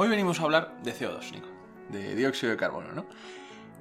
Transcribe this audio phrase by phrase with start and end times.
[0.00, 1.48] Hoy venimos a hablar de CO2, Nico,
[1.88, 3.04] de dióxido de carbono, ¿no?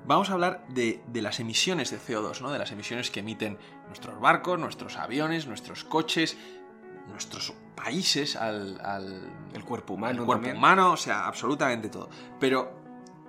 [0.07, 2.50] Vamos a hablar de, las emisiones de CO2, ¿no?
[2.50, 6.36] De las emisiones que emiten nuestros barcos, nuestros aviones, nuestros coches,
[7.07, 10.21] nuestros países al, el cuerpo humano.
[10.21, 12.09] El cuerpo humano, o sea, absolutamente todo.
[12.39, 12.71] Pero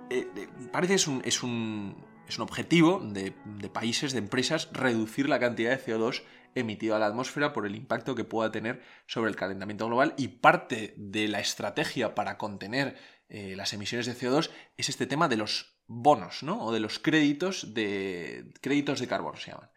[0.09, 1.95] eh, eh, parece es un, es un,
[2.29, 3.31] es un objetivo de,
[3.73, 6.21] países, de empresas, reducir la cantidad de CO2
[6.53, 10.27] emitido a la atmósfera por el impacto que pueda tener sobre el calentamiento global y
[10.29, 12.95] parte de la estrategia para contener
[13.29, 16.63] eh, las emisiones de CO2 es este tema de los bonos, ¿no?
[16.63, 19.69] O de los créditos de créditos de carbono se llaman.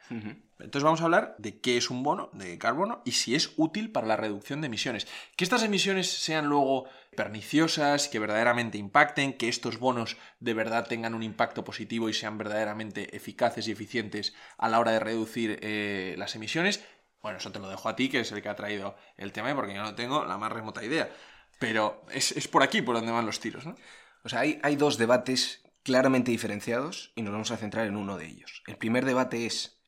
[0.62, 3.91] Entonces vamos a hablar de qué es un bono de carbono y si es útil
[3.91, 5.07] para la reducción de emisiones.
[5.37, 11.15] Que estas emisiones sean luego perniciosas, que verdaderamente impacten, que estos bonos de verdad tengan
[11.15, 16.15] un impacto positivo y sean verdaderamente eficaces y eficientes a la hora de reducir eh,
[16.16, 16.85] las emisiones.
[17.23, 19.55] Bueno, eso te lo dejo a ti, que es el que ha traído el tema,
[19.55, 21.10] porque yo no tengo la más remota idea.
[21.59, 23.76] Pero es, por aquí por donde van los tiros, ¿no?
[24.24, 28.16] O sea, hay, hay dos debates claramente diferenciados y nos vamos a centrar en uno
[28.16, 28.63] de ellos.
[28.66, 29.82] El primer debate es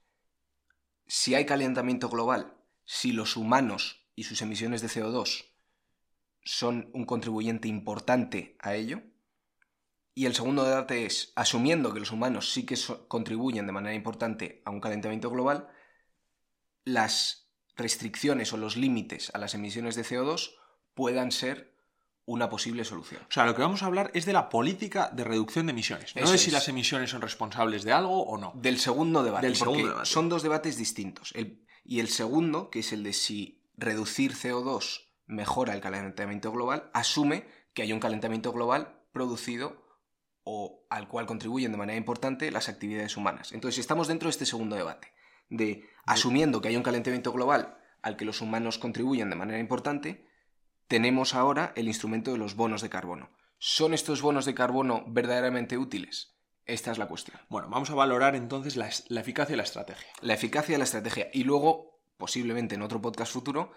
[1.07, 5.47] si hay calentamiento global, si los humanos y sus emisiones de CO2
[6.43, 9.03] son un contribuyente importante a ello.
[10.15, 14.63] Y el segundo debate es, asumiendo que los humanos sí que contribuyen de manera importante
[14.65, 15.69] a un calentamiento global,
[16.85, 20.55] las restricciones o los límites a las emisiones de CO2
[20.95, 21.74] puedan ser
[22.27, 23.23] una posible solución.
[23.29, 26.17] O sea, lo que vamos a hablar es de la política de reducción de emisiones.
[26.17, 28.53] No de si las emisiones son responsables de algo o no.
[28.57, 29.47] Del segundo debate.
[29.47, 30.07] Del segundo debate.
[30.07, 31.33] Son dos debates distintos.
[31.85, 37.47] y el segundo, que es el de si reducir CO2 mejora el calentamiento global, asume
[37.75, 39.85] que hay un calentamiento global producido
[40.45, 43.53] o al cual contribuyen de manera importante las actividades humanas.
[43.53, 45.13] Entonces, estamos dentro de este segundo debate,
[45.49, 50.29] de asumiendo que hay un calentamiento global al que los humanos contribuyen de manera importante,
[50.89, 53.31] tenemos ahora el instrumento de los bonos de carbono.
[53.59, 56.35] ¿Son estos bonos de carbono verdaderamente útiles?
[56.67, 57.39] Esta es la cuestión.
[57.49, 58.89] Bueno, vamos a valorar entonces la,
[59.21, 60.09] eficacia y la estrategia.
[60.21, 61.29] La eficacia y la estrategia.
[61.33, 63.73] Y luego, posiblemente en otro podcast futuro,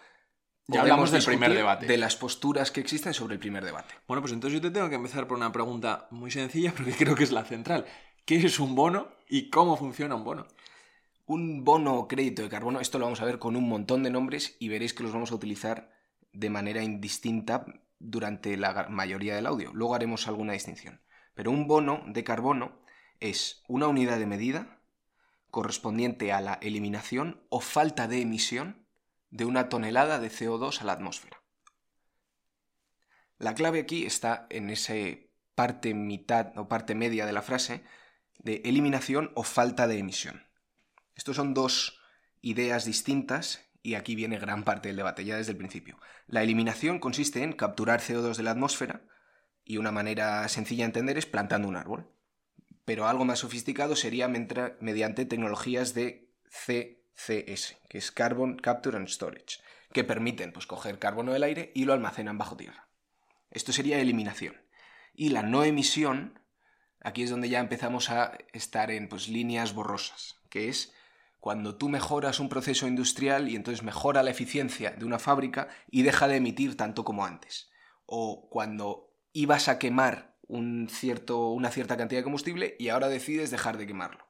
[0.68, 1.86] ya hablamos del primer debate.
[1.86, 3.94] De las posturas que existen sobre el primer debate.
[4.08, 7.16] Bueno, pues entonces yo te tengo que empezar por una pregunta muy sencilla, porque creo
[7.16, 7.86] que es la central.
[8.26, 10.48] ¿Qué es un bono y cómo funciona un bono?
[11.26, 14.10] Un bono o crédito de carbono, esto lo vamos a ver con un montón de
[14.10, 15.97] nombres y veréis que los vamos a utilizar
[16.38, 17.66] de manera indistinta
[17.98, 19.72] durante la mayoría del audio.
[19.74, 21.02] Luego haremos alguna distinción.
[21.34, 22.80] Pero un bono de carbono
[23.20, 24.80] es una unidad de medida
[25.50, 28.86] correspondiente a la eliminación o falta de emisión
[29.32, 31.42] de una tonelada de CO2 a la atmósfera.
[33.40, 34.94] La clave aquí está en esa
[35.56, 37.84] parte mitad o parte media de la frase
[38.38, 40.46] de eliminación o falta de emisión.
[41.16, 42.00] Estos son dos
[42.42, 45.98] ideas distintas y aquí viene gran parte del debate ya desde el principio.
[46.28, 49.04] La eliminación consiste en capturar CO2 de la atmósfera
[49.64, 52.12] y una manera sencilla de entender es plantando un árbol.
[52.84, 59.62] Pero algo más sofisticado sería mediante tecnologías de CCS, que es Carbon Capture and Storage,
[59.94, 62.90] que permiten pues, coger carbono del aire y lo almacenan bajo tierra.
[63.52, 64.58] Esto sería eliminación.
[65.14, 66.42] Y la no emisión,
[67.00, 70.94] aquí es donde ya empezamos a estar en pues, líneas borrosas, que es
[71.48, 76.02] cuando tú mejoras un proceso industrial y entonces mejora la eficiencia de una fábrica y
[76.02, 77.70] deja de emitir tanto como antes.
[78.06, 83.50] O cuando ibas a quemar un cierto, una cierta cantidad de combustible y ahora decides
[83.50, 84.28] dejar de quemarlo.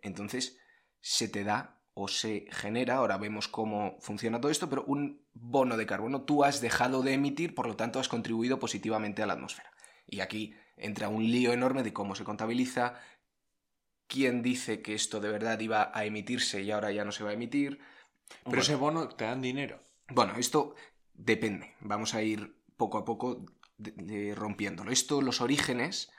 [0.00, 0.60] Entonces
[1.00, 5.76] se te da o se genera, ahora vemos cómo funciona todo esto, pero un bono
[5.76, 6.22] de carbono.
[6.22, 9.72] Tú has dejado de emitir, por lo tanto has contribuido positivamente a la atmósfera.
[10.06, 12.94] Y aquí entra un lío enorme de cómo se contabiliza,
[14.10, 17.30] quién dice que esto de verdad iba a emitirse y ahora ya no se va
[17.30, 17.78] a emitir.
[18.44, 19.82] Pero ese bono te dan dinero.
[20.08, 20.74] Bueno, esto
[21.14, 21.76] depende.
[21.80, 23.46] Vamos a ir poco a poco
[24.34, 24.90] rompiéndolo.
[24.90, 26.10] Esto, los orígenes,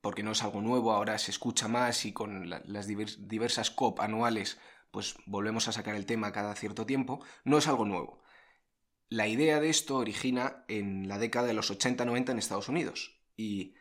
[0.00, 4.58] porque no es algo nuevo, ahora se escucha más y con las diversas COP anuales,
[4.90, 8.22] pues volvemos a sacar el tema cada cierto tiempo, no es algo nuevo.
[9.08, 13.74] La idea de esto origina en la década de los 80-90 en Estados Unidos y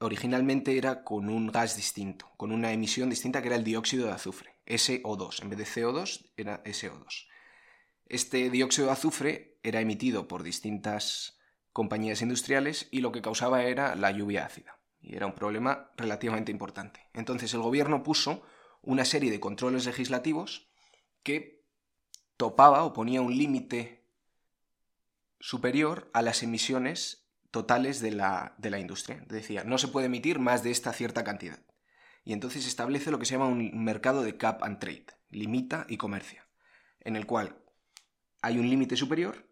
[0.00, 4.12] originalmente era con un gas distinto, con una emisión distinta que era el dióxido de
[4.12, 5.42] azufre, SO2.
[5.42, 7.26] En vez de CO2 era SO2.
[8.06, 11.38] Este dióxido de azufre era emitido por distintas
[11.72, 14.78] compañías industriales y lo que causaba era la lluvia ácida.
[15.00, 17.08] Y era un problema relativamente importante.
[17.12, 18.42] Entonces el gobierno puso
[18.82, 20.68] una serie de controles legislativos
[21.22, 21.64] que
[22.36, 24.04] topaba o ponía un límite
[25.40, 29.24] superior a las emisiones totales de la, de la industria.
[29.28, 31.60] Decía, no se puede emitir más de esta cierta cantidad.
[32.24, 35.96] Y entonces establece lo que se llama un mercado de cap and trade, limita y
[35.96, 36.46] comercia,
[37.00, 37.58] en el cual
[38.42, 39.48] hay un límite superior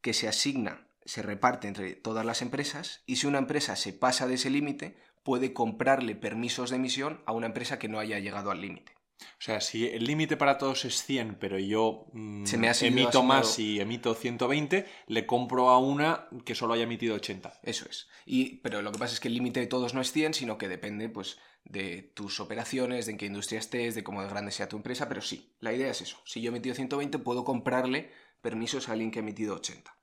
[0.00, 4.26] que se asigna se reparte entre todas las empresas y si una empresa se pasa
[4.26, 8.50] de ese límite, puede comprarle permisos de emisión a una empresa que no haya llegado
[8.50, 8.92] al límite.
[9.20, 12.74] O sea, si el límite para todos es 100, pero yo mm, Se me ha
[12.74, 17.60] seguido emito más y emito 120, le compro a una que solo haya emitido 80.
[17.62, 18.08] Eso es.
[18.26, 20.58] Y, pero lo que pasa es que el límite de todos no es 100, sino
[20.58, 24.50] que depende pues, de tus operaciones, de en qué industria estés, de cómo de grande
[24.50, 26.18] sea tu empresa, pero sí, la idea es eso.
[26.24, 28.10] Si yo he emitido 120, puedo comprarle
[28.40, 29.96] permisos a alguien que ha emitido 80.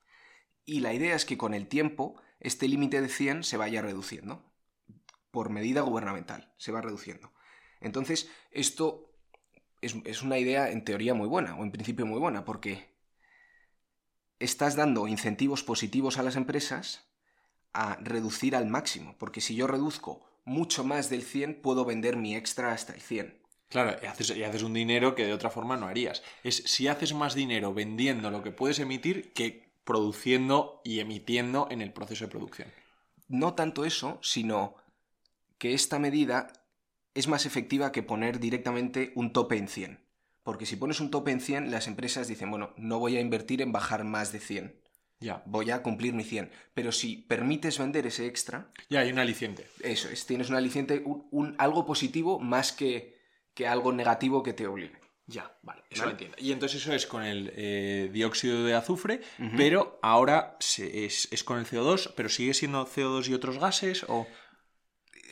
[0.64, 4.52] Y la idea es que con el tiempo este límite de 100 se vaya reduciendo.
[5.30, 7.32] Por medida gubernamental, se va reduciendo.
[7.82, 9.12] Entonces, esto
[9.80, 12.92] es, es una idea en teoría muy buena, o en principio muy buena, porque
[14.38, 17.08] estás dando incentivos positivos a las empresas
[17.72, 22.34] a reducir al máximo, porque si yo reduzco mucho más del 100, puedo vender mi
[22.36, 23.40] extra hasta el 100.
[23.68, 26.22] Claro, y haces, y haces un dinero que de otra forma no harías.
[26.44, 31.80] Es si haces más dinero vendiendo lo que puedes emitir que produciendo y emitiendo en
[31.80, 32.68] el proceso de producción.
[33.28, 34.76] No tanto eso, sino
[35.56, 36.52] que esta medida
[37.14, 40.00] es más efectiva que poner directamente un tope en 100.
[40.42, 43.62] Porque si pones un tope en 100, las empresas dicen, bueno, no voy a invertir
[43.62, 44.80] en bajar más de 100,
[45.20, 45.42] Ya.
[45.46, 46.50] voy a cumplir mi 100.
[46.74, 49.68] Pero si permites vender ese extra, Ya hay un aliciente.
[49.84, 53.20] eso es, tienes un aliciente, un, un- algo positivo más que,
[53.54, 55.00] que algo negativo que te obligue.
[55.26, 56.06] Ya, vale, eso ¿Vale?
[56.06, 56.36] lo entiendo.
[56.40, 59.20] Y entonces eso es con el eh, dióxido de azufre,
[59.56, 64.04] pero ahora se- es, es con el CO2, pero sigue siendo CO2 y otros gases
[64.08, 64.26] o...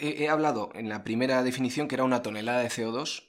[0.03, 3.29] He, hablado en la primera definición que era una tonelada de CO2.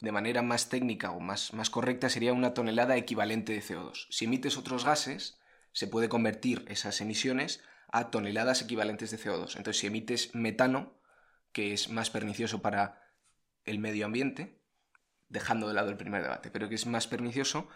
[0.00, 4.06] De manera más técnica o más, más correcta sería una tonelada equivalente de CO2.
[4.10, 5.38] Si emites otros gases,
[5.72, 9.56] se puede convertir esas emisiones a toneladas equivalentes de CO2.
[9.56, 10.98] Entonces, si emites metano,
[11.52, 13.02] que es más pernicioso para
[13.64, 14.62] el medio ambiente,
[15.28, 17.68] dejando de lado el primer debate, pero que es más pernicioso,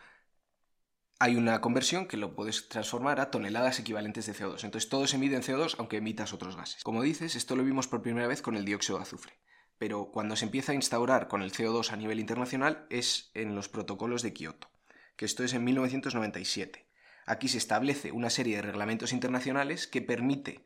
[1.23, 4.65] hay una conversión que lo puedes transformar a toneladas equivalentes de CO2.
[4.65, 6.83] Entonces todo se mide en CO2 aunque emitas otros gases.
[6.83, 9.39] Como dices, esto lo vimos por primera vez con el dióxido de azufre.
[9.77, 13.69] Pero cuando se empieza a instaurar con el CO2 a nivel internacional es en los
[13.69, 14.71] protocolos de Kioto,
[15.17, 16.89] que esto es en 1997.
[17.27, 20.65] Aquí se establece una serie de reglamentos internacionales que permite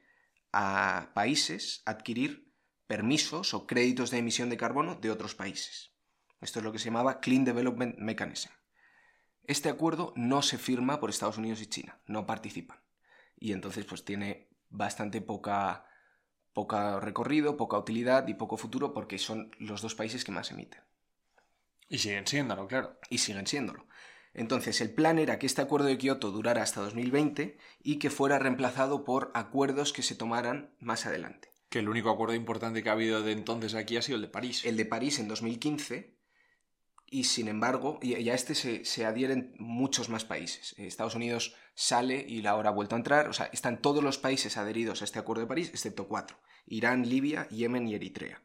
[0.52, 2.54] a países adquirir
[2.86, 5.90] permisos o créditos de emisión de carbono de otros países.
[6.40, 8.52] Esto es lo que se llamaba Clean Development Mechanism.
[9.46, 12.78] Este acuerdo no se firma por Estados Unidos y China, no participan.
[13.36, 15.86] Y entonces pues tiene bastante poca,
[16.52, 20.80] poca recorrido, poca utilidad y poco futuro porque son los dos países que más emiten.
[21.88, 22.98] Y siguen siéndolo, claro.
[23.10, 23.86] Y siguen siéndolo.
[24.32, 28.38] Entonces el plan era que este acuerdo de Kioto durara hasta 2020 y que fuera
[28.38, 31.50] reemplazado por acuerdos que se tomaran más adelante.
[31.68, 34.28] Que el único acuerdo importante que ha habido de entonces aquí ha sido el de
[34.28, 34.64] París.
[34.64, 36.16] el de París en 2015
[37.14, 40.74] y sin embargo, y a este se, se adhieren muchos más países.
[40.76, 44.18] Eh, Estados Unidos sale y ahora ha vuelto a entrar, o sea, están todos los
[44.18, 48.42] países adheridos a este acuerdo de París, excepto cuatro, Irán, Libia, Yemen y Eritrea.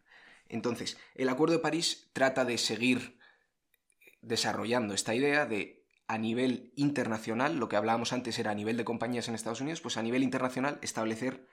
[0.50, 3.18] Entonces, el acuerdo de París trata de seguir
[4.21, 8.86] desarrollando esta idea de a nivel internacional, lo que hablábamos antes era a nivel de
[8.86, 11.48] compañías en Estados Unidos, pues a nivel internacional establecer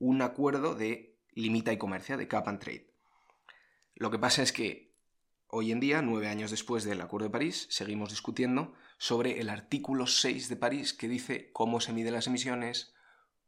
[0.00, 2.92] un acuerdo de limita y comercia, de cap and trade.
[3.94, 4.85] Lo que pasa es que
[5.48, 10.06] hoy en día, nueve años después del Acuerdo de París, seguimos discutiendo sobre el artículo
[10.06, 12.94] 6 de París que dice cómo se miden las emisiones,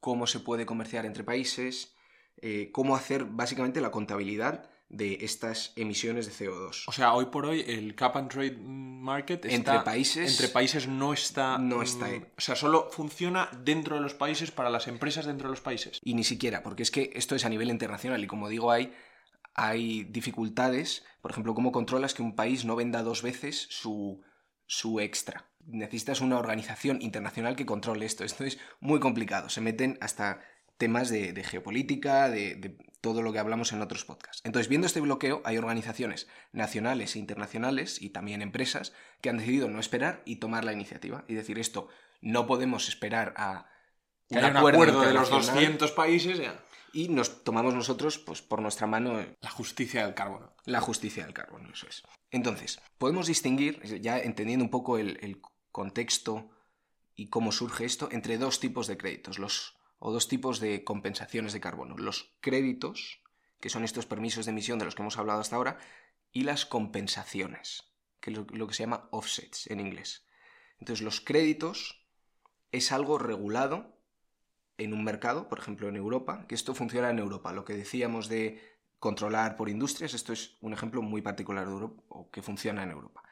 [0.01, 1.95] cómo se puede comerciar entre países,
[2.41, 6.85] eh, cómo hacer básicamente la contabilidad de estas emisiones de CO2.
[6.87, 10.89] O sea, hoy por hoy el cap and trade market está, Entre países- entre países
[10.89, 14.89] no está No está mm, o sea solo funciona dentro de los países para las
[14.89, 17.69] empresas dentro de los países Y ni siquiera, porque es que esto es a nivel
[17.69, 18.95] internacional y como digo, hay,
[19.59, 21.05] hay dificultades.
[21.21, 24.23] Por ejemplo, ¿cómo controlas que un país no venda dos veces su,
[24.67, 25.47] su extra?
[25.67, 28.25] Necesitas una organización internacional que controle esto.
[28.25, 29.49] Esto es muy complicado.
[29.49, 30.41] Se meten hasta
[30.77, 34.43] temas de, de geopolítica, de, de todo lo que hablamos en otros podcasts.
[34.45, 39.69] Entonces, viendo este bloqueo, hay organizaciones nacionales e internacionales y también empresas que han decidido
[39.69, 41.89] no esperar y tomar la iniciativa y decir esto,
[42.21, 43.69] no podemos esperar a
[44.31, 46.61] un acuerdo, de los internacional 200 países ya.
[46.93, 51.35] Y nos tomamos nosotros, pues por nuestra mano, la justicia del carbono la justicia del
[51.35, 52.03] carbono, eso es.
[52.31, 55.41] Entonces, podemos distinguir, ya entendiendo un poco el, el
[55.73, 56.51] contexto
[57.17, 61.55] y cómo surge esto, entre dos tipos de créditos, los, o dos tipos de compensaciones
[61.55, 61.97] de carbono.
[61.97, 63.23] Los créditos,
[63.61, 65.79] que son estos permisos de emisión de los que hemos hablado hasta ahora,
[66.33, 67.85] y las compensaciones,
[68.21, 70.27] que es lo, lo que se llama offsets en inglés.
[70.79, 72.07] Entonces, los créditos
[72.73, 73.98] es algo regulado
[74.79, 77.53] en un mercado, por ejemplo en Europa, que esto funciona en Europa.
[77.53, 82.03] Lo que decíamos de controlar por industrias, esto es un ejemplo muy particular de Europa,
[82.09, 83.23] o que funciona en Europa.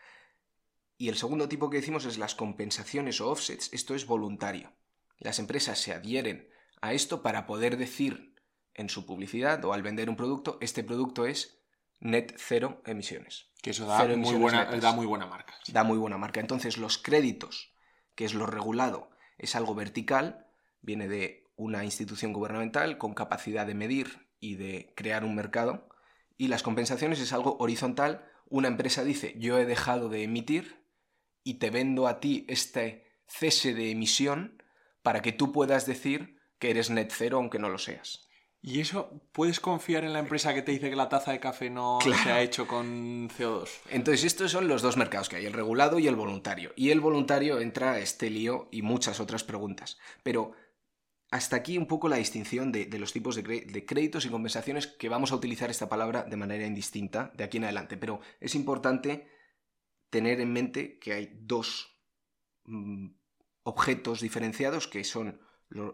[0.98, 4.72] Y el segundo tipo que decimos es las compensaciones o offsets, esto es voluntario.
[5.18, 6.48] Las empresas se adhieren
[6.80, 8.34] a esto para poder decir
[8.74, 11.62] en su publicidad o al vender un producto, este producto es
[12.00, 13.50] net cero emisiones.
[13.62, 15.54] Que eso da, muy buena, da muy buena marca.
[15.68, 16.40] Da muy buena marca.
[16.40, 17.74] Entonces, los créditos,
[18.14, 20.45] que es lo regulado, es algo vertical,
[20.82, 25.88] viene de una institución gubernamental con capacidad de medir y de crear un mercado,
[26.36, 28.30] y las compensaciones es algo horizontal.
[28.48, 30.84] Una empresa dice, yo he dejado de emitir
[31.42, 34.62] y te vendo a ti este cese de emisión
[35.02, 38.26] para que tú puedas decir que eres net cero aunque no lo seas.
[38.62, 41.70] ¿Y eso puedes confiar en la empresa que te dice que la taza de café
[41.70, 43.68] no se ha hecho con CO2?
[43.90, 46.72] Entonces, estos son los dos mercados que hay, el regulado y el voluntario.
[46.74, 49.98] Y el voluntario entra a este lío y muchas otras preguntas.
[50.24, 50.54] Pero
[51.30, 55.08] hasta aquí un poco la distinción de, los tipos de, de, créditos y compensaciones que
[55.08, 57.96] vamos a utilizar esta palabra de manera indistinta de aquí en adelante.
[57.96, 59.28] Pero es importante
[60.10, 61.98] tener en mente que hay dos
[62.64, 63.08] mm,
[63.64, 65.40] objetos diferenciados que son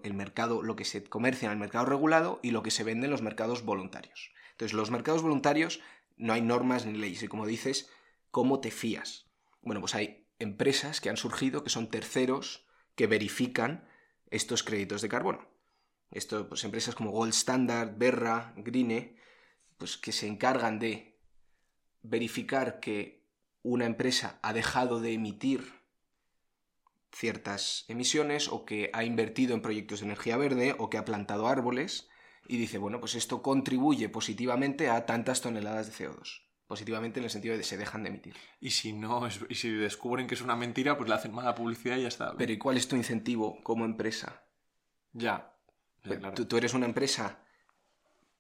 [0.03, 3.07] el mercado, lo que se comercia en el mercado regulado y lo que se vende
[3.07, 4.33] en los mercados voluntarios.
[4.51, 5.81] Entonces, los mercados voluntarios
[6.17, 7.89] no hay normas ni leyes y como dices,
[8.31, 9.31] ¿cómo te fías?
[9.63, 13.89] Bueno, pues hay empresas que han surgido que son terceros que verifican
[14.33, 15.47] estos créditos de carbono.
[16.11, 19.17] Esto, pues empresas como Gold Standard, Berra, Green,
[19.79, 21.19] pues que se encargan de
[22.03, 23.23] verificar que
[23.63, 25.81] una empresa ha dejado de emitir
[27.13, 31.47] ciertas emisiones o que ha invertido en proyectos de energía verde o que ha plantado
[31.47, 32.09] árboles
[32.49, 36.43] y dice, bueno, pues esto contribuye positivamente a tantas toneladas de CO2.
[36.73, 38.35] Positivamente en el sentido de que se dejan de emitir.
[38.59, 41.99] Y si no, y si descubren que es una mentira, pues le hacen mala publicidad
[41.99, 42.35] y ya está.
[42.35, 44.47] Pero ¿y cuál es tu incentivo como empresa?
[45.13, 45.55] Ya.
[46.35, 47.45] tú, eres una empresa.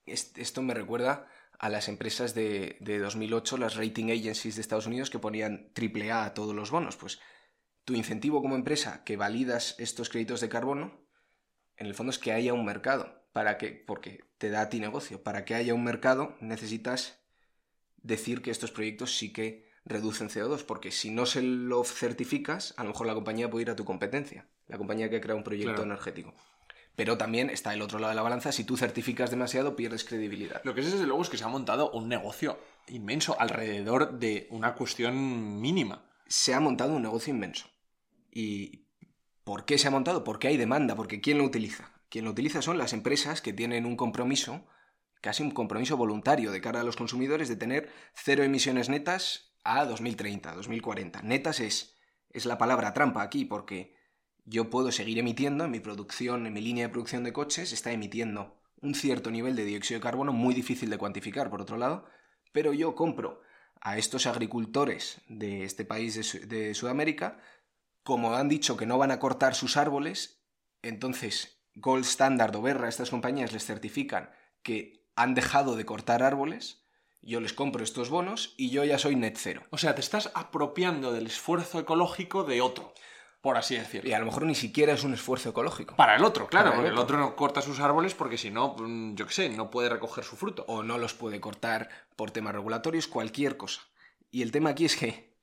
[0.07, 5.11] Esto me recuerda a las empresas de, de 2008, las rating agencies de Estados Unidos
[5.11, 6.97] que ponían triple A a todos los bonos.
[6.97, 7.21] Pues
[7.85, 11.07] tu incentivo como empresa que validas estos créditos de carbono,
[11.77, 13.27] en el fondo es que haya un mercado.
[13.35, 15.23] ¿Para que Porque te da a ti negocio.
[15.23, 17.22] Para que haya un mercado necesitas
[18.02, 22.85] decir que estos proyectos sí que reducen CO2, porque si no se lo certificas, a
[22.85, 25.82] lo mejor la compañía puede ir a tu competencia, la compañía que crea un proyecto
[25.82, 26.35] energético.
[26.94, 30.61] Pero también está el otro lado de la balanza, si tú certificas demasiado pierdes credibilidad.
[30.64, 34.47] Lo que es desde luego es que se ha montado un negocio inmenso alrededor de
[34.50, 36.04] una cuestión mínima.
[36.26, 37.68] Se ha montado un negocio inmenso.
[38.30, 38.85] ¿Y
[39.44, 40.23] por qué se ha montado?
[40.23, 41.90] Porque hay demanda, porque ¿quién lo utiliza?
[42.11, 44.66] Quien lo utiliza son las empresas que tienen un compromiso,
[45.23, 49.87] casi un compromiso voluntario de cara a los consumidores de tener cero emisiones netas a
[49.87, 51.23] 2030, 2040.
[51.23, 51.97] Netas es,
[52.29, 53.97] es la palabra trampa aquí, porque
[54.45, 57.93] yo puedo seguir emitiendo en mi producción, en mi línea de producción de coches, está
[57.93, 62.05] emitiendo un cierto nivel de dióxido de carbono muy difícil de cuantificar, por otro lado,
[62.52, 63.41] pero yo compro
[63.81, 67.38] a estos agricultores de este país de, de Sudamérica
[68.02, 70.43] como han dicho que no van a cortar sus árboles,
[70.83, 74.31] entonces Gold Standard o Berra, estas compañías les certifican
[74.62, 76.83] que han dejado de cortar árboles,
[77.23, 79.62] yo les compro estos bonos y yo ya soy net cero.
[79.71, 82.93] O sea, te estás apropiando del esfuerzo ecológico de otro,
[83.41, 84.11] por así decirlo.
[84.11, 85.95] Y a lo mejor ni siquiera es un esfuerzo ecológico.
[85.97, 89.14] Para el otro, claro, porque el otro no corta sus árboles porque si no, mm,
[89.14, 90.64] yo qué sé, no puede recoger su fruto.
[90.67, 93.83] O no los puede cortar por temas regulatorios, cualquier cosa.
[94.31, 95.37] Y el tema aquí es que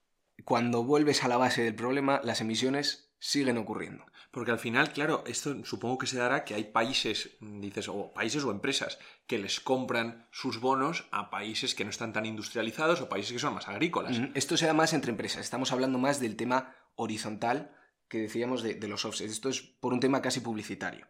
[0.43, 4.05] cuando vuelves a la base del problema, las emisiones siguen ocurriendo.
[4.31, 8.43] Porque al final, claro, esto supongo que se dará que hay países, dices, o países
[8.43, 13.09] o empresas que les compran sus bonos a países que no están tan industrializados o
[13.09, 14.21] países que son más agrícolas.
[14.35, 15.41] Esto se da más entre empresas.
[15.41, 17.75] Estamos hablando más del tema horizontal
[18.07, 19.31] que decíamos de, los offsets.
[19.31, 21.07] Esto es por un tema casi publicitario.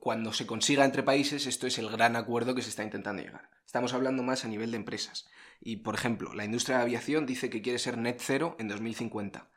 [0.00, 3.50] Cuando se consiga entre países, esto es el gran acuerdo que se está intentando llegar.
[3.66, 5.26] Estamos hablando más a nivel de empresas.
[5.60, 9.48] Y, por ejemplo, la industria de aviación dice que quiere ser net cero en 2050.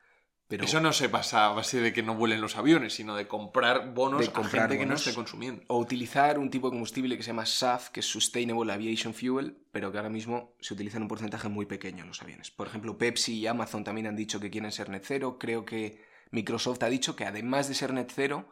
[0.48, 3.28] Pero Eso no se pasa a base de que no vuelen los aviones, sino de
[3.28, 5.62] comprar bonos de comprar a gente que no esté consumiendo.
[5.66, 9.58] O utilizar un tipo de combustible que se llama SAF, que es Sustainable Aviation Fuel,
[9.72, 12.50] pero que ahora mismo se utiliza en un porcentaje muy pequeño en los aviones.
[12.50, 15.36] Por ejemplo, Pepsi y Amazon también han dicho que quieren ser net cero.
[15.38, 18.48] Creo que Microsoft ha dicho que además de ser net cero,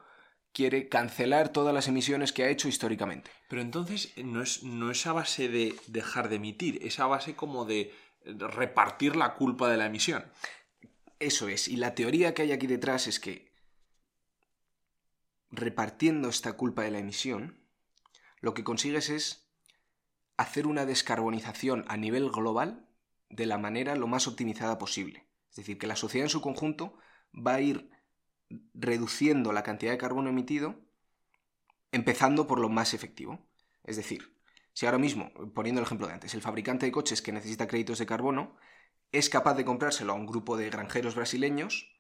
[0.53, 3.31] quiere cancelar todas las emisiones que ha hecho históricamente.
[3.49, 7.35] Pero entonces no es, no es a base de dejar de emitir, es a base
[7.35, 7.95] como de
[8.27, 10.25] repartir la culpa de la emisión.
[11.19, 13.53] Eso es, y la teoría que hay aquí detrás es que
[15.51, 17.67] repartiendo esta culpa de la emisión,
[18.41, 19.49] lo que consigues es
[20.37, 22.87] hacer una descarbonización a nivel global
[23.31, 25.27] de la manera lo más optimizada posible.
[25.51, 26.99] Es decir, que la sociedad en su conjunto
[27.35, 27.91] va a ir
[28.75, 30.79] reduciendo la cantidad de carbono emitido,
[31.93, 33.49] empezando por lo más efectivo.
[33.85, 34.37] Es decir,
[34.75, 37.99] si ahora mismo, poniendo el ejemplo de antes, el fabricante de coches que necesita créditos
[37.99, 38.57] de carbono
[39.13, 41.97] es capaz de comprárselo a un grupo de granjeros brasileños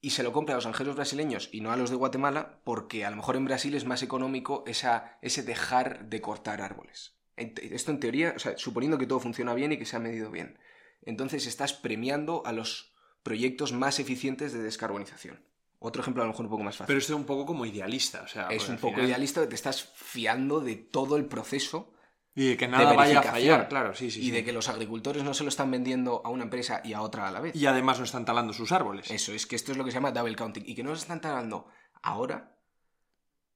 [0.00, 3.04] y se lo compra a los granjeros brasileños y no a los de Guatemala porque
[3.04, 7.14] a lo mejor en Brasil es más económico esa, ese dejar de cortar árboles.
[7.36, 10.30] Esto en teoría, o sea, suponiendo que todo funciona bien y que se ha medido
[10.30, 10.58] bien.
[11.02, 12.92] Entonces estás premiando a los
[13.22, 15.40] proyectos más eficientes de descarbonización.
[15.78, 16.88] Otro ejemplo a lo mejor un poco más fácil.
[16.88, 18.48] Pero esto es un poco como idealista, o sea...
[18.48, 21.92] Es un poco idealista, te estás fiando de todo el proceso
[22.34, 24.26] y de que nada vaya a fallar, claro, sí, sí.
[24.26, 27.02] Y de que los agricultores no se lo están vendiendo a una empresa y a
[27.02, 27.54] otra a la vez.
[27.54, 29.10] Y además no están talando sus árboles.
[29.10, 30.64] Eso, es que esto es lo que se llama double counting.
[30.66, 31.68] Y que no los están talando
[32.02, 32.56] ahora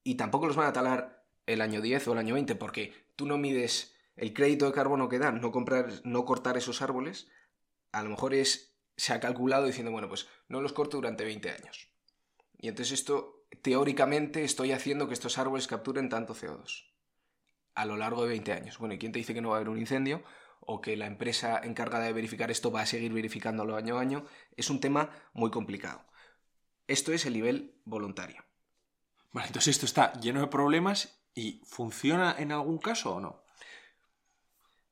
[0.04, 3.24] y tampoco los van a talar el año 10 o el año 20, porque tú
[3.24, 7.28] no mides el crédito de carbono que dan, no, comprar, no cortar esos árboles,
[7.92, 11.50] a lo mejor es, se ha calculado diciendo, bueno, pues no los corto durante 20
[11.50, 11.90] años.
[12.58, 16.95] Y entonces esto, teóricamente, estoy haciendo que estos árboles capturen tanto CO2
[17.76, 18.78] a lo largo de 20 años.
[18.78, 20.24] Bueno, ¿y quién te dice que no va a haber un incendio?
[20.66, 24.26] o que la empresa encargada de verificar esto va a seguir verificándolo año a año,
[24.56, 26.04] es un tema muy complicado.
[26.88, 28.44] Esto es el nivel voluntario.
[29.32, 33.44] Vale, entonces esto está lleno de problemas y ¿funciona en algún caso o no?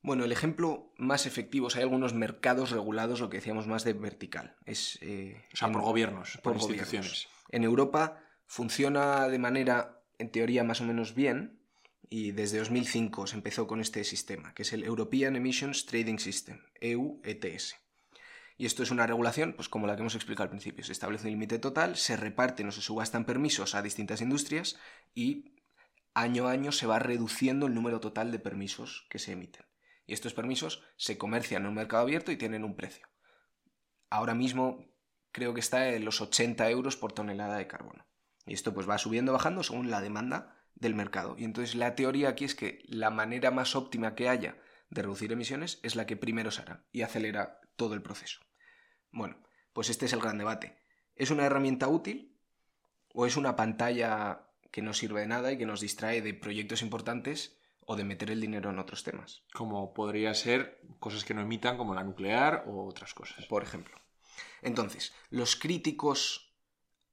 [0.03, 3.95] Bueno, el ejemplo más efectivo es hay algunos mercados regulados, lo que decíamos más de
[3.95, 4.57] vertical.
[4.67, 7.29] Es, eh, o sea, por gobiernos, por, instituciones.
[7.49, 11.64] En Europa funciona de manera, en teoría, más o menos bien,
[12.11, 16.61] y desde 2005 se empezó con este sistema, que es el European Emissions Trading System,
[16.81, 17.77] EU ETS.
[18.57, 20.85] Y esto es una regulación, pues como la que hemos explicado al principio.
[20.85, 24.79] Se establece un límite total, se reparten o se subastan permisos a distintas industrias
[25.13, 25.57] y
[26.15, 29.67] año a año se va reduciendo el número total de permisos que se emiten.
[30.07, 33.09] Y estos permisos se comercian en un mercado abierto y tienen un precio.
[34.11, 34.87] Ahora mismo
[35.33, 38.07] creo que está en los 80 euros por tonelada de carbono.
[38.47, 40.54] Y esto pues va subiendo, bajando según la demanda
[40.85, 41.35] del mercado.
[41.37, 44.57] Y entonces la teoría aquí es que la manera más óptima que haya
[44.91, 48.41] de reducir emisiones es la que primero se hará y acelera todo el proceso.
[49.11, 49.37] Bueno,
[49.73, 50.79] pues este es el gran debate.
[51.17, 52.39] ¿Es una herramienta útil
[53.13, 56.83] o es una pantalla que no sirve de nada y que nos distrae de proyectos
[56.83, 59.43] importantes o de meter el dinero en otros temas?
[59.53, 63.47] Como podría ser cosas que no emitan como la nuclear o otras cosas.
[63.47, 63.97] Por ejemplo.
[64.63, 66.55] Entonces, los críticos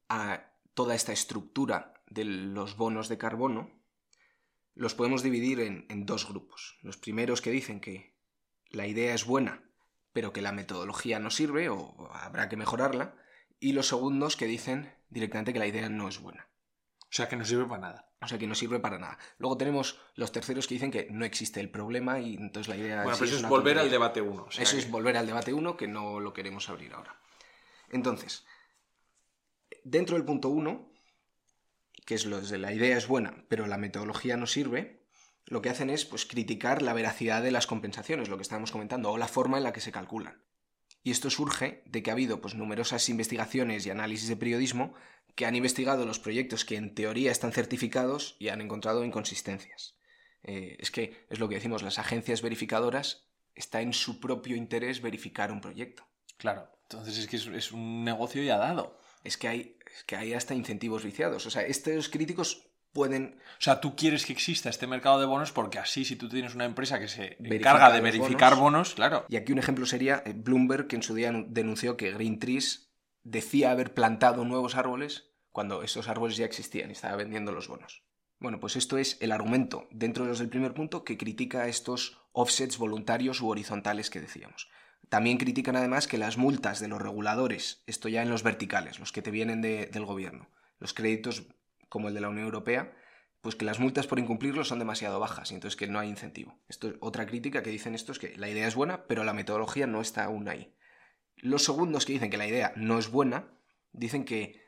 [0.10, 3.72] a toda esta estructura de los bonos de carbono
[4.76, 6.78] los podemos dividir en, dos grupos.
[6.82, 8.16] Los primeros que dicen que
[8.70, 9.64] la idea es buena,
[10.14, 13.16] pero que la metodología no sirve o habrá que mejorarla,
[13.60, 16.50] y los segundos que dicen directamente que la idea no es buena.
[17.04, 18.14] O sea, que no sirve para nada.
[18.22, 19.18] O sea, que no sirve para nada.
[19.38, 23.04] Luego tenemos los terceros que dicen que no existe el problema y entonces la idea...
[23.04, 24.48] Bueno, eso es, volver al debate 1.
[24.58, 27.20] eso es volver al debate 1 que no lo queremos abrir ahora.
[27.90, 28.46] Entonces,
[29.84, 30.91] dentro del punto 1
[32.12, 35.08] que es lo de la idea es buena, pero la metodología no sirve,
[35.46, 39.12] lo que hacen es pues, criticar la veracidad de las compensaciones, lo que estábamos comentando,
[39.12, 40.44] o la forma en la que se calculan.
[41.04, 44.94] Y esto surge de que ha habido pues, numerosas investigaciones y análisis de periodismo
[45.36, 49.96] que han investigado los proyectos que en teoría están certificados y han encontrado inconsistencias.
[50.44, 55.02] Eh, es que es lo que decimos, las agencias verificadoras está en su propio interés
[55.02, 56.06] verificar un proyecto.
[56.36, 59.00] Claro, entonces es que es un negocio ya dado.
[59.24, 61.46] Es que hay que hay hasta incentivos viciados.
[61.46, 63.40] O sea, estos críticos pueden...
[63.60, 66.56] O sea, tú quieres que exista este mercado de bonos porque así, si tú tienes
[66.56, 69.26] una empresa que se encarga de verificar bonos, claro.
[69.30, 72.92] Y aquí un ejemplo sería eh, Bloomberg, que en su día denunció que Green Trees
[73.24, 78.04] decía haber plantado nuevos árboles cuando estos árboles ya existían y estaba vendiendo los bonos.
[78.40, 82.18] Bueno, pues esto es el argumento dentro de los del primer punto que critica estos
[82.32, 84.70] offsets voluntarios u horizontales que decíamos.
[85.10, 89.12] También critican además que las multas de los reguladores, esto ya en los verticales, los
[89.12, 91.48] que te vienen del gobierno, los créditos
[91.90, 92.94] como el de la Unión Europea,
[93.42, 96.60] pues que las multas por incumplirlos son demasiado bajas y entonces que no hay incentivo.
[96.70, 99.88] Esto es otra crítica que dicen estos que la idea es buena, pero la metodología
[99.88, 100.76] no está aún ahí.
[101.38, 103.48] Los segundos que dicen que la idea no es buena,
[103.92, 104.62] dicen que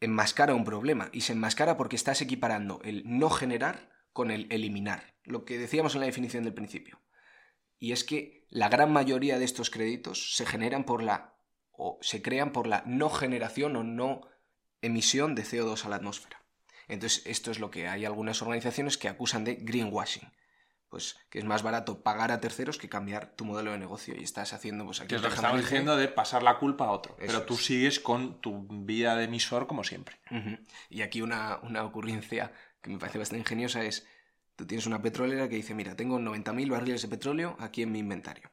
[0.00, 5.14] enmascara un problema y se enmascara porque estás equiparando el no generar con el eliminar,
[5.24, 7.00] lo que decíamos en la definición del principio.
[7.78, 11.34] Y es que la gran mayoría de estos créditos se generan por la
[11.72, 14.22] o se crean por la no generación o no
[14.82, 16.42] emisión de CO2 a la atmósfera.
[16.88, 20.32] Entonces, esto es lo que hay algunas organizaciones que acusan de greenwashing.
[20.88, 24.14] Pues que es más barato pagar a terceros que cambiar tu modelo de negocio.
[24.18, 26.86] Y estás haciendo pues aquí que es lo que estamos diciendo de pasar la culpa
[26.86, 27.14] a otro.
[27.18, 30.16] Pero tú sigues con tu vida de emisor como siempre.
[30.88, 34.06] Y aquí una, una ocurrencia que me parece bastante ingeniosa es
[34.58, 38.00] Tú tienes una petrolera que dice, mira, tengo 90.000 barriles de petróleo aquí en mi
[38.00, 38.50] inventario.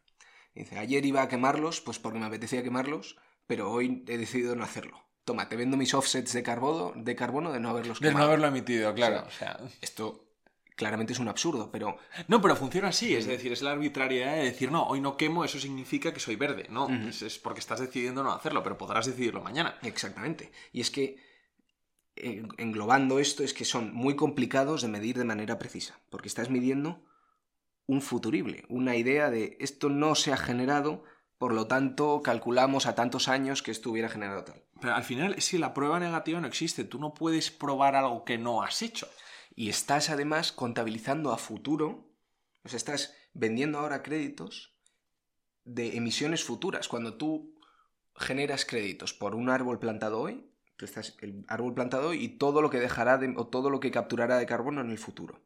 [0.54, 4.64] dice, ayer iba a quemarlos, pues porque me apetecía quemarlos, pero hoy he decidido no
[4.64, 5.04] hacerlo.
[5.24, 8.20] Toma, te vendo mis offsets de carbono de, carbono de no haberlos quemado.
[8.20, 9.26] De no haberlo emitido, claro.
[9.82, 10.28] esto
[10.76, 11.98] claramente es un absurdo, pero...
[12.28, 15.44] No, pero funciona así, es decir, es la arbitrariedad de decir, no, hoy no quemo,
[15.44, 16.68] eso significa que soy verde.
[16.70, 19.80] No, es, es, porque estás decidiendo no hacerlo, pero podrás decidirlo mañana.
[19.82, 20.52] Exactamente.
[20.72, 21.18] Y es que,
[22.16, 27.04] englobando esto, es que son muy complicados de medir de manera precisa, porque estás midiendo
[27.88, 31.04] un futurible, una idea de esto no se ha generado,
[31.38, 34.64] por lo tanto calculamos a tantos años que esto hubiera generado tal.
[34.80, 38.38] Pero al final, si la prueba negativa no existe, tú no puedes probar algo que
[38.38, 39.08] no has hecho.
[39.54, 42.10] Y estás además contabilizando a futuro,
[42.64, 44.76] o sea, estás vendiendo ahora créditos
[45.64, 46.88] de emisiones futuras.
[46.88, 47.60] Cuando tú
[48.16, 52.70] generas créditos por un árbol plantado hoy, tú estás el árbol plantado y todo lo
[52.70, 55.42] que dejará de, o todo lo que capturará de carbono en el futuro.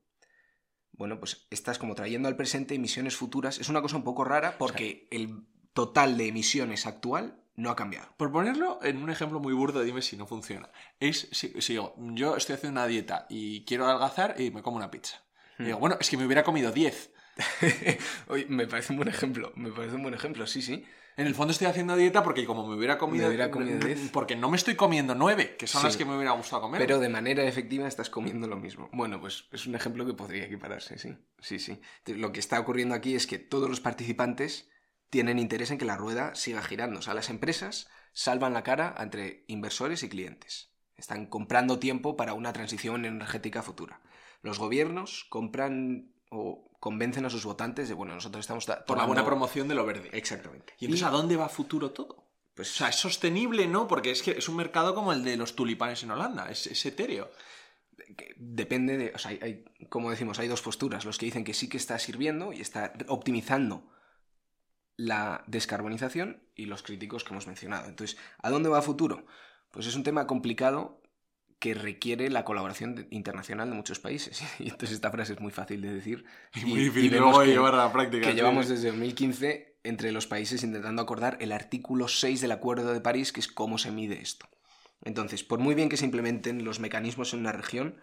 [0.91, 3.59] Bueno, pues estás como trayendo al presente emisiones futuras.
[3.59, 8.13] Es una cosa un poco rara porque el total de emisiones actual no ha cambiado.
[8.17, 10.69] Por ponerlo en un ejemplo muy burdo, dime si no funciona.
[10.99, 14.91] Es si, yo, yo, estoy haciendo una dieta y quiero adelgazar y me como una
[14.91, 15.23] pizza.
[15.57, 15.81] Y digo, hmm.
[15.81, 17.13] bueno, es que me hubiera comido 10.
[18.27, 20.85] Oye, me parece un buen ejemplo, me parece un buen ejemplo, sí, sí.
[21.19, 23.23] En el fondo estoy haciendo dieta porque como me hubiera comido...
[23.23, 24.11] Me hubiera comido 10.
[24.11, 26.79] Porque no me estoy comiendo 9, que son las que me hubiera gustado comer.
[26.79, 28.89] Pero de manera efectiva estás comiendo lo mismo.
[28.93, 31.17] Bueno, pues es un ejemplo que podría equipararse, sí.
[31.39, 31.81] Sí, sí.
[32.05, 34.69] Lo que está ocurriendo aquí es que todos los participantes
[35.09, 36.99] tienen interés en que la rueda siga girando.
[36.99, 40.71] O sea, las empresas salvan la cara entre inversores y clientes.
[40.95, 43.99] Están comprando tiempo para una transición energética futura.
[44.41, 48.65] Los gobiernos compran o convencen a sus votantes de, bueno, nosotros estamos...
[48.65, 50.09] Por la buena promoción de lo verde.
[50.13, 50.73] Exactamente.
[50.79, 52.29] ¿Y entonces a dónde va futuro todo?
[52.53, 53.87] Pues, o sea, es sostenible, ¿no?
[53.87, 56.85] Porque es que es un mercado como el de los tulipanes en Holanda, es, es
[56.85, 57.31] etéreo.
[58.37, 61.05] Depende de, o sea, hay, como decimos, hay dos posturas.
[61.05, 63.89] Los que dicen que sí que está sirviendo y está optimizando
[64.95, 67.87] la descarbonización y los críticos que hemos mencionado.
[67.87, 69.25] Entonces, ¿a dónde va futuro?
[69.71, 71.01] Pues es un tema complicado
[71.59, 74.41] que requiere la colaboración internacional de muchos países.
[74.59, 76.25] Y entonces esta frase es muy fácil de decir.
[76.55, 78.27] Y, muy difícil de llevar a la práctica.
[78.27, 83.01] Que llevamos desde 2015 entre los países intentando acordar el artículo 6 del Acuerdo de
[83.01, 84.47] París, que es cómo se mide esto.
[85.03, 87.99] Entonces, por muy bien que se implementen los mecanismos en una región,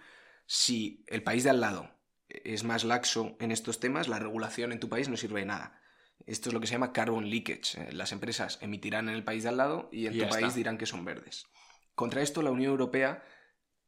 [0.47, 1.91] si el país de al lado
[2.29, 5.81] es más laxo en estos temas, la regulación en tu país no sirve de nada.
[6.27, 7.81] Esto es lo que se llama carbon leakage.
[7.81, 10.79] Eh, las empresas emitirán en el país de al lado y en tu país dirán
[10.79, 11.47] que son verdes.
[11.95, 13.23] Contra esto, la Unión Europea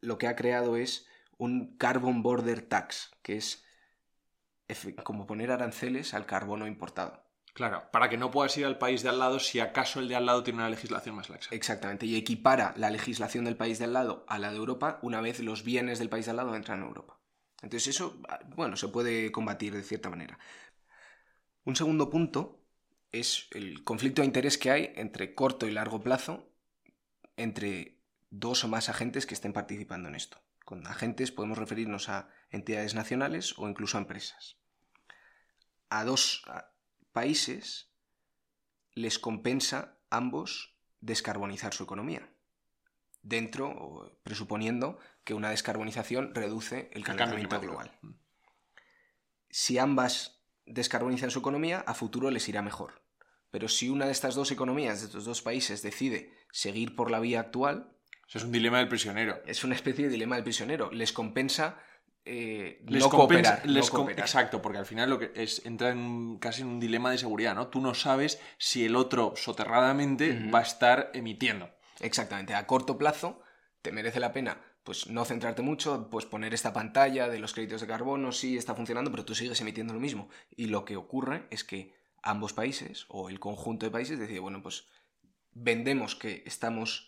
[0.00, 1.06] lo que ha creado es
[1.36, 3.64] un carbon border tax, que es
[5.04, 7.24] como poner aranceles al carbono importado.
[7.54, 10.14] Claro, para que no puedas ir al país de al lado si acaso el de
[10.14, 11.52] al lado tiene una legislación más laxa.
[11.52, 15.20] Exactamente, y equipara la legislación del país de al lado a la de Europa una
[15.20, 17.18] vez los bienes del país de al lado entran a Europa.
[17.62, 18.20] Entonces eso,
[18.54, 20.38] bueno, se puede combatir de cierta manera.
[21.64, 22.62] Un segundo punto
[23.10, 26.52] es el conflicto de interés que hay entre corto y largo plazo
[27.36, 27.97] entre
[28.30, 30.40] dos o más agentes que estén participando en esto.
[30.64, 34.58] Con agentes podemos referirnos a entidades nacionales o incluso a empresas.
[35.88, 36.44] A dos
[37.12, 37.90] países
[38.92, 42.28] les compensa ambos descarbonizar su economía.
[43.22, 47.98] Dentro, presuponiendo que una descarbonización reduce el calentamiento global.
[49.50, 53.02] Si ambas descarbonizan su economía, a futuro les irá mejor.
[53.50, 57.20] Pero si una de estas dos economías, de estos dos países, decide seguir por la
[57.20, 57.94] vía actual...
[58.28, 59.40] Eso es un dilema del prisionero.
[59.46, 60.90] Es una especie de dilema del prisionero.
[60.92, 61.80] Les compensa
[62.24, 63.62] eh, no, cooperar,
[64.18, 67.54] Exacto, porque al final lo que es entra en, casi en un dilema de seguridad,
[67.54, 67.68] ¿no?
[67.68, 71.70] Tú no sabes si el otro soterradamente va a estar emitiendo.
[72.00, 72.54] Exactamente.
[72.54, 73.40] A corto plazo
[73.80, 77.82] te merece la pena pues no centrarte mucho, pues poner esta pantalla de los créditos
[77.82, 80.30] de carbono, sí está funcionando, pero tú sigues emitiendo lo mismo.
[80.56, 84.62] Y lo que ocurre es que ambos países, o el conjunto de países, deciden, bueno,
[84.62, 84.86] pues
[85.52, 87.07] vendemos que estamos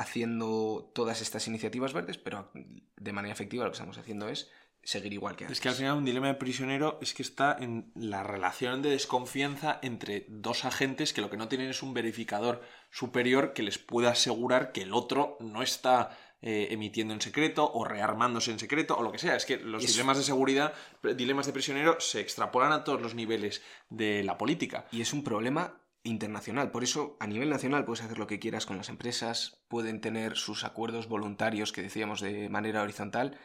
[0.00, 4.50] haciendo todas estas iniciativas verdes, pero de manera efectiva lo que estamos haciendo es
[4.82, 5.58] seguir igual que antes.
[5.58, 8.88] Es que al final un dilema de prisionero es que está en la relación de
[8.88, 13.76] desconfianza entre dos agentes que lo que no tienen es un verificador superior que les
[13.76, 18.96] pueda asegurar que el otro no está eh, emitiendo en secreto o rearmándose en secreto
[18.96, 19.36] o lo que sea.
[19.36, 20.72] Es que los dilemas de seguridad,
[21.14, 23.60] dilemas de prisionero, se extrapolan a todos los niveles
[23.90, 24.86] de la política.
[24.92, 26.70] Y es un problema internacional.
[26.70, 30.36] Por eso, a nivel nacional puedes hacer lo que quieras con las empresas, pueden tener
[30.36, 33.38] sus acuerdos voluntarios que decíamos de manera horizontal.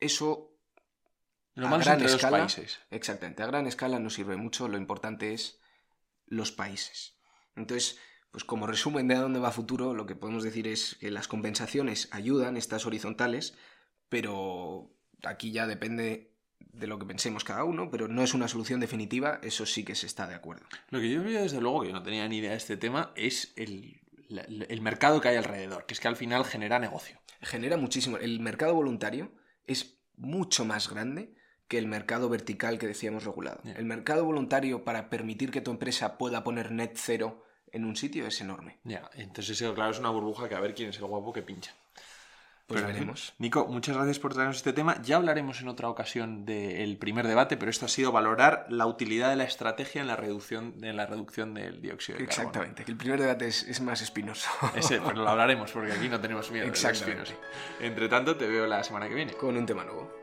[0.00, 0.56] Eso
[1.54, 2.80] lo a gran escala, países.
[2.90, 5.60] Exactamente, a gran escala no sirve mucho, lo importante es
[6.26, 7.18] los países.
[7.56, 7.98] Entonces,
[8.30, 11.28] pues como resumen de a dónde va futuro, lo que podemos decir es que las
[11.28, 13.54] compensaciones ayudan, estas horizontales,
[14.08, 16.31] pero aquí ya depende
[16.72, 19.94] de lo que pensemos cada uno, pero no es una solución definitiva, eso sí que
[19.94, 20.64] se está de acuerdo.
[20.90, 23.12] Lo que yo veo desde luego, que yo no tenía ni idea de este tema,
[23.16, 27.18] es el, el mercado que hay alrededor, que es que al final genera negocio.
[27.40, 28.18] Genera muchísimo.
[28.18, 29.32] El mercado voluntario
[29.66, 31.34] es mucho más grande
[31.68, 33.62] que el mercado vertical que decíamos regulado.
[33.64, 38.26] El mercado voluntario para permitir que tu empresa pueda poner net cero en un sitio
[38.26, 38.78] es enorme.
[38.84, 41.42] Ya, entonces eso, claro, es una burbuja que a ver quién es el guapo que
[41.42, 41.74] pincha.
[42.72, 43.34] Pues Pero, veremos.
[43.38, 45.00] Nico, muchas gracias por traernos este tema.
[45.02, 49.28] Ya hablaremos en otra ocasión del primer debate, pero esto ha sido valorar la utilidad
[49.28, 52.48] de la estrategia en la reducción, en la reducción del dióxido de carbono.
[52.48, 54.48] Exactamente, que el primer debate es, es más espinoso.
[54.74, 56.66] Ese, pero lo hablaremos porque aquí no tenemos miedo.
[56.66, 57.36] Exactamente.
[57.78, 59.34] Entre tanto, te veo la semana que viene.
[59.34, 60.21] Con un tema nuevo.